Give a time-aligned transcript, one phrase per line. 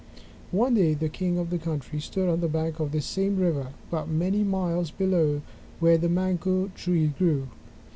[0.49, 3.67] One day the king of the country stood on the bank of this same river,
[3.91, 5.43] but many miles below
[5.79, 7.49] where the mango tree grew.